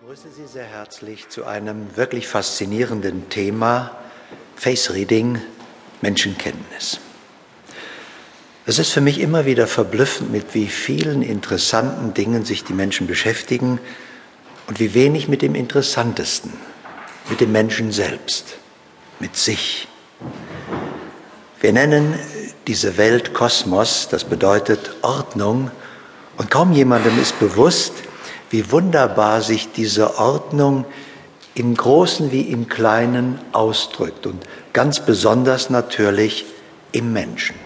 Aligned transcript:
begrüße 0.00 0.28
Sie 0.34 0.46
sehr 0.46 0.64
herzlich 0.64 1.28
zu 1.28 1.44
einem 1.44 1.94
wirklich 1.94 2.26
faszinierenden 2.26 3.28
Thema 3.28 3.98
Face 4.56 4.94
Reading, 4.94 5.42
Menschenkenntnis. 6.00 7.00
Es 8.64 8.78
ist 8.78 8.92
für 8.92 9.02
mich 9.02 9.20
immer 9.20 9.44
wieder 9.44 9.66
verblüffend, 9.66 10.32
mit 10.32 10.54
wie 10.54 10.68
vielen 10.68 11.20
interessanten 11.20 12.14
Dingen 12.14 12.46
sich 12.46 12.64
die 12.64 12.72
Menschen 12.72 13.08
beschäftigen 13.08 13.78
und 14.68 14.80
wie 14.80 14.94
wenig 14.94 15.28
mit 15.28 15.42
dem 15.42 15.54
Interessantesten, 15.54 16.54
mit 17.28 17.42
dem 17.42 17.52
Menschen 17.52 17.92
selbst, 17.92 18.56
mit 19.18 19.36
sich. 19.36 19.86
Wir 21.60 21.74
nennen 21.74 22.18
diese 22.66 22.96
Welt 22.96 23.34
Kosmos, 23.34 24.08
das 24.10 24.24
bedeutet 24.24 24.92
Ordnung, 25.02 25.70
und 26.38 26.50
kaum 26.50 26.72
jemandem 26.72 27.20
ist 27.20 27.38
bewusst, 27.38 27.92
wie 28.50 28.70
wunderbar 28.70 29.40
sich 29.40 29.72
diese 29.72 30.18
Ordnung 30.18 30.84
im 31.54 31.74
Großen 31.76 32.30
wie 32.32 32.42
im 32.42 32.68
Kleinen 32.68 33.38
ausdrückt 33.52 34.26
und 34.26 34.44
ganz 34.72 35.00
besonders 35.00 35.70
natürlich 35.70 36.44
im 36.92 37.12
Menschen. 37.12 37.56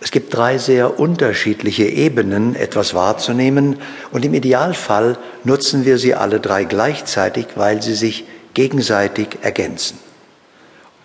Es 0.00 0.10
gibt 0.10 0.34
drei 0.34 0.58
sehr 0.58 1.00
unterschiedliche 1.00 1.84
Ebenen, 1.84 2.54
etwas 2.54 2.94
wahrzunehmen, 2.94 3.80
und 4.12 4.24
im 4.24 4.34
Idealfall 4.34 5.18
nutzen 5.42 5.84
wir 5.84 5.98
sie 5.98 6.14
alle 6.14 6.38
drei 6.38 6.64
gleichzeitig, 6.64 7.46
weil 7.56 7.82
sie 7.82 7.94
sich 7.94 8.24
gegenseitig 8.54 9.38
ergänzen. 9.42 9.98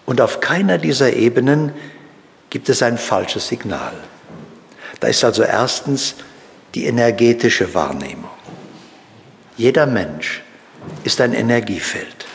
Und 0.06 0.20
auf 0.20 0.40
keiner 0.40 0.78
dieser 0.78 1.14
Ebenen 1.14 1.72
gibt 2.50 2.70
es 2.70 2.84
ein 2.84 2.98
falsches 2.98 3.48
Signal. 3.48 3.94
Da 5.00 5.08
ist 5.08 5.24
also 5.24 5.44
erstens 5.44 6.16
die 6.76 6.86
energetische 6.86 7.74
Wahrnehmung. 7.74 8.30
Jeder 9.58 9.86
Mensch 9.86 10.42
ist 11.04 11.22
ein 11.22 11.34
Energiefeld 11.34 12.26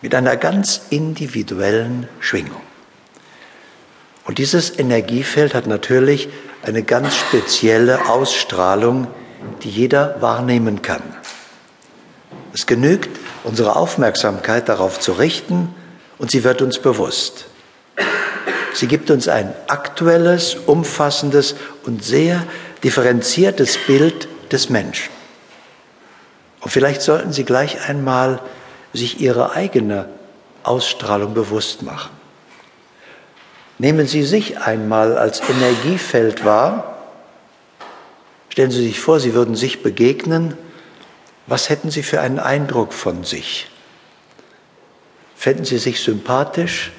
mit 0.00 0.14
einer 0.14 0.36
ganz 0.36 0.82
individuellen 0.90 2.08
Schwingung. 2.20 2.60
Und 4.24 4.38
dieses 4.38 4.78
Energiefeld 4.78 5.54
hat 5.54 5.66
natürlich 5.66 6.28
eine 6.62 6.82
ganz 6.82 7.14
spezielle 7.16 8.08
Ausstrahlung, 8.08 9.06
die 9.62 9.70
jeder 9.70 10.20
wahrnehmen 10.20 10.82
kann. 10.82 11.02
Es 12.52 12.66
genügt, 12.66 13.10
unsere 13.44 13.76
Aufmerksamkeit 13.76 14.68
darauf 14.68 15.00
zu 15.00 15.12
richten 15.12 15.74
und 16.18 16.30
sie 16.30 16.44
wird 16.44 16.62
uns 16.62 16.78
bewusst. 16.78 17.46
Sie 18.74 18.86
gibt 18.86 19.10
uns 19.10 19.28
ein 19.28 19.52
aktuelles, 19.68 20.56
umfassendes 20.66 21.56
und 21.84 22.04
sehr 22.04 22.44
differenziertes 22.84 23.78
Bild 23.86 24.28
des 24.50 24.70
Menschen. 24.70 25.10
Und 26.60 26.70
vielleicht 26.70 27.02
sollten 27.02 27.32
Sie 27.32 27.44
gleich 27.44 27.88
einmal 27.88 28.40
sich 28.92 29.20
Ihre 29.20 29.52
eigene 29.52 30.08
Ausstrahlung 30.62 31.34
bewusst 31.34 31.82
machen. 31.82 32.10
Nehmen 33.78 34.06
Sie 34.06 34.22
sich 34.22 34.60
einmal 34.60 35.18
als 35.18 35.40
Energiefeld 35.48 36.44
wahr. 36.44 36.98
Stellen 38.48 38.70
Sie 38.70 38.82
sich 38.82 39.00
vor, 39.00 39.18
Sie 39.18 39.34
würden 39.34 39.56
sich 39.56 39.82
begegnen. 39.82 40.56
Was 41.46 41.68
hätten 41.68 41.90
Sie 41.90 42.02
für 42.02 42.20
einen 42.20 42.38
Eindruck 42.38 42.92
von 42.92 43.24
sich? 43.24 43.68
Fänden 45.34 45.64
Sie 45.64 45.78
sich 45.78 46.00
sympathisch? 46.00 46.92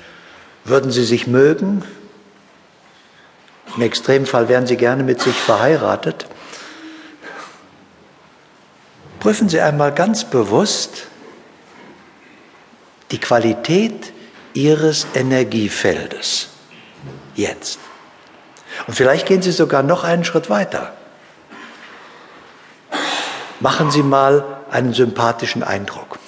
Würden 0.65 0.91
Sie 0.91 1.05
sich 1.05 1.27
mögen? 1.27 1.83
Im 3.75 3.81
Extremfall 3.81 4.49
wären 4.49 4.67
Sie 4.67 4.77
gerne 4.77 5.03
mit 5.03 5.21
sich 5.21 5.35
verheiratet. 5.35 6.27
Prüfen 9.19 9.49
Sie 9.49 9.59
einmal 9.61 9.93
ganz 9.93 10.25
bewusst 10.25 11.07
die 13.11 13.19
Qualität 13.19 14.11
Ihres 14.53 15.07
Energiefeldes 15.15 16.49
jetzt. 17.35 17.79
Und 18.85 18.95
vielleicht 18.95 19.27
gehen 19.27 19.41
Sie 19.41 19.51
sogar 19.51 19.81
noch 19.81 20.03
einen 20.03 20.25
Schritt 20.25 20.49
weiter. 20.49 20.93
Machen 23.59 23.91
Sie 23.91 24.03
mal 24.03 24.43
einen 24.69 24.93
sympathischen 24.93 25.63
Eindruck. 25.63 26.19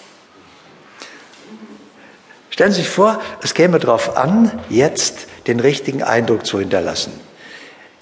Stellen 2.50 2.72
Sie 2.72 2.81
sich 2.81 2.89
vor, 2.89 3.19
es 3.41 3.53
käme 3.53 3.79
darauf 3.79 4.16
an, 4.16 4.63
jetzt 4.69 5.28
den 5.47 5.59
richtigen 5.59 6.01
Eindruck 6.01 6.45
zu 6.45 6.59
hinterlassen. 6.59 7.11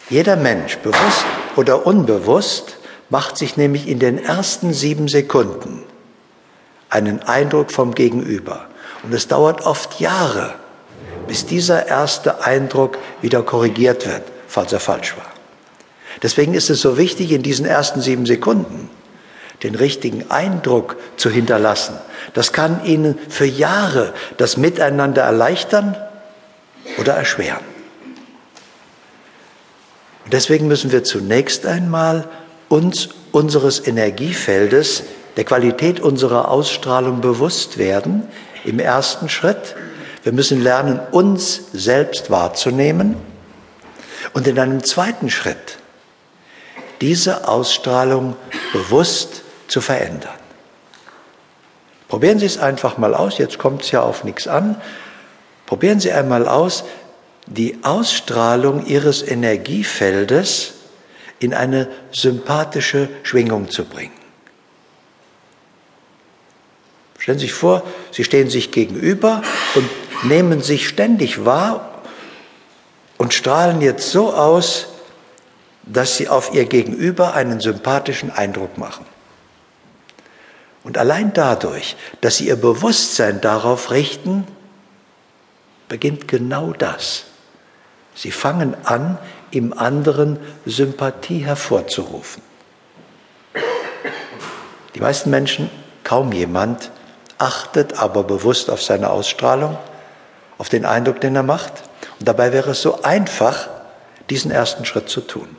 Jeder 0.10 0.36
Mensch, 0.36 0.78
bewusst 0.78 1.26
oder 1.56 1.86
unbewusst, 1.86 2.78
macht 3.10 3.38
sich 3.38 3.58
nämlich 3.58 3.88
in 3.88 4.00
den 4.00 4.18
ersten 4.18 4.74
sieben 4.74 5.08
Sekunden 5.08 5.84
einen 6.90 7.22
Eindruck 7.24 7.72
vom 7.72 7.96
Gegenüber. 7.96 8.68
Und 9.04 9.14
es 9.14 9.28
dauert 9.28 9.66
oft 9.66 10.00
Jahre, 10.00 10.56
bis 11.28 11.46
dieser 11.46 11.88
erste 11.88 12.44
Eindruck 12.44 12.98
wieder 13.22 13.42
korrigiert 13.42 14.06
wird, 14.06 14.24
falls 14.48 14.74
er 14.74 14.80
falsch 14.80 15.16
war. 15.18 15.32
Deswegen 16.22 16.54
ist 16.54 16.70
es 16.70 16.82
so 16.82 16.98
wichtig, 16.98 17.32
in 17.32 17.42
diesen 17.42 17.66
ersten 17.66 18.02
sieben 18.02 18.26
Sekunden 18.26 18.90
den 19.64 19.76
richtigen 19.76 20.30
Eindruck 20.30 20.98
zu 21.16 21.30
hinterlassen. 21.30 21.96
Das 22.34 22.52
kann 22.52 22.84
Ihnen 22.86 23.18
für 23.30 23.46
Jahre 23.46 24.14
das 24.38 24.58
Miteinander 24.58 25.24
erleichtern 25.24 25.96
oder 26.98 27.14
erschweren. 27.14 27.73
Und 30.24 30.34
deswegen 30.34 30.68
müssen 30.68 30.92
wir 30.92 31.04
zunächst 31.04 31.66
einmal 31.66 32.28
uns 32.70 33.10
unseres 33.32 33.86
Energiefeldes, 33.86 35.04
der 35.38 35.44
Qualität 35.44 36.00
unserer 36.00 36.50
Ausstrahlung 36.50 37.22
bewusst 37.22 37.78
werden, 37.78 38.28
im 38.64 38.80
ersten 38.80 39.30
Schritt. 39.30 39.76
Wir 40.24 40.32
müssen 40.32 40.62
lernen, 40.62 41.00
uns 41.12 41.62
selbst 41.74 42.32
wahrzunehmen 42.32 43.16
und 44.34 44.48
in 44.48 44.58
einem 44.58 44.84
zweiten 44.84 45.30
Schritt 45.30 45.78
diese 47.02 47.48
Ausstrahlung 47.48 48.36
bewusst 48.72 49.42
zu 49.68 49.82
verändern. 49.82 50.32
Probieren 52.08 52.40
Sie 52.40 52.46
es 52.46 52.58
einfach 52.58 52.98
mal 52.98 53.14
aus, 53.14 53.40
jetzt 53.40 53.58
kommt 53.58 53.82
es 53.82 53.92
ja 53.92 54.02
auf 54.02 54.24
nichts 54.24 54.48
an. 54.48 54.80
Probieren 55.66 56.00
Sie 56.00 56.12
einmal 56.12 56.48
aus, 56.48 56.84
die 57.48 57.80
Ausstrahlung 57.84 58.86
ihres 58.86 59.22
Energiefeldes 59.22 60.74
in 61.40 61.54
eine 61.54 61.90
sympathische 62.12 63.10
Schwingung 63.24 63.70
zu 63.70 63.86
bringen. 63.86 64.14
Stellen 67.20 67.40
Sie 67.40 67.46
sich 67.46 67.54
vor, 67.54 67.84
Sie 68.12 68.24
stehen 68.24 68.50
sich 68.50 68.72
gegenüber 68.72 69.42
und 69.76 69.90
nehmen 70.24 70.62
sich 70.62 70.88
ständig 70.88 71.46
wahr 71.46 72.02
und 73.18 73.34
strahlen 73.34 73.82
jetzt 73.82 74.12
so 74.12 74.34
aus, 74.34 74.88
dass 75.84 76.18
Sie 76.18 76.28
auf 76.28 76.54
Ihr 76.54 76.66
Gegenüber 76.66 77.34
einen 77.34 77.60
sympathischen 77.60 78.32
Eindruck 78.32 78.78
machen. 78.78 79.06
Und 80.84 80.98
allein 80.98 81.34
dadurch, 81.34 81.96
dass 82.20 82.38
Sie 82.38 82.48
Ihr 82.48 82.58
Bewusstsein 82.58 83.40
darauf 83.40 83.92
richten, 83.92 84.46
beginnt 85.88 86.28
genau 86.28 86.74
das. 86.74 87.26
Sie 88.16 88.32
fangen 88.32 88.76
an, 88.84 89.18
im 89.52 89.78
anderen 89.78 90.40
Sympathie 90.66 91.40
hervorzurufen. 91.40 92.42
Die 94.96 95.00
meisten 95.00 95.30
Menschen, 95.30 95.70
kaum 96.04 96.32
jemand, 96.32 96.92
achtet 97.38 98.00
aber 98.00 98.24
bewusst 98.24 98.70
auf 98.70 98.82
seine 98.82 99.10
Ausstrahlung, 99.10 99.78
auf 100.58 100.70
den 100.70 100.86
Eindruck, 100.86 101.20
den 101.22 101.36
er 101.36 101.44
macht. 101.44 101.74
Und 102.20 102.28
dabei 102.28 102.54
wäre 102.54 102.72
es 102.72 102.82
so 102.82 103.02
einfach, 103.02 103.70
diesen 104.30 104.52
ersten 104.52 104.86
Schritt 104.86 105.10
zu 105.10 105.22
tun. 105.22 105.50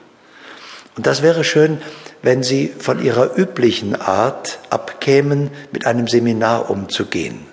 Und 0.96 1.06
das 1.06 1.22
wäre 1.22 1.44
schön, 1.44 1.82
wenn 2.22 2.42
Sie 2.42 2.68
von 2.78 3.04
Ihrer 3.04 3.36
üblichen 3.36 4.00
Art 4.00 4.60
abkämen, 4.70 5.50
mit 5.72 5.86
einem 5.86 6.06
Seminar 6.06 6.70
umzugehen. 6.70 7.46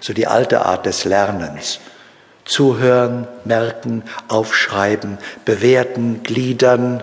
So 0.00 0.12
die 0.12 0.26
alte 0.26 0.66
Art 0.66 0.86
des 0.86 1.04
Lernens 1.04 1.80
Zuhören, 2.44 3.28
merken, 3.44 4.02
aufschreiben, 4.28 5.18
bewerten, 5.44 6.22
gliedern, 6.22 7.02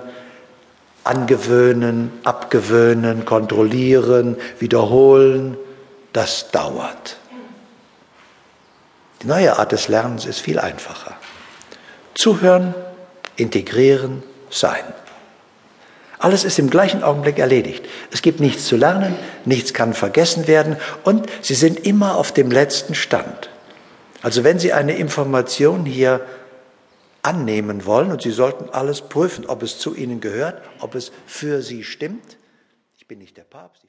angewöhnen, 1.03 2.11
abgewöhnen, 2.23 3.25
kontrollieren, 3.25 4.37
wiederholen, 4.59 5.57
das 6.13 6.51
dauert. 6.51 7.17
Die 9.21 9.27
neue 9.27 9.57
Art 9.57 9.71
des 9.71 9.87
Lernens 9.87 10.25
ist 10.25 10.39
viel 10.39 10.59
einfacher. 10.59 11.15
Zuhören, 12.15 12.73
integrieren, 13.35 14.23
sein. 14.49 14.83
Alles 16.19 16.43
ist 16.43 16.59
im 16.59 16.69
gleichen 16.69 17.01
Augenblick 17.01 17.39
erledigt. 17.39 17.85
Es 18.11 18.21
gibt 18.21 18.41
nichts 18.41 18.65
zu 18.65 18.75
lernen, 18.75 19.15
nichts 19.45 19.73
kann 19.73 19.93
vergessen 19.93 20.47
werden 20.47 20.75
und 21.03 21.27
Sie 21.41 21.55
sind 21.55 21.85
immer 21.85 22.17
auf 22.17 22.33
dem 22.33 22.51
letzten 22.51 22.93
Stand. 22.93 23.49
Also 24.21 24.43
wenn 24.43 24.59
Sie 24.59 24.73
eine 24.73 24.97
Information 24.97 25.85
hier 25.85 26.25
annehmen 27.21 27.85
wollen, 27.85 28.11
und 28.11 28.21
Sie 28.21 28.31
sollten 28.31 28.69
alles 28.69 29.01
prüfen, 29.01 29.45
ob 29.45 29.63
es 29.63 29.79
zu 29.79 29.95
Ihnen 29.95 30.19
gehört, 30.19 30.61
ob 30.79 30.95
es 30.95 31.11
für 31.25 31.61
Sie 31.61 31.83
stimmt, 31.83 32.37
ich 32.97 33.07
bin 33.07 33.19
nicht 33.19 33.37
der 33.37 33.43
Papst. 33.43 33.87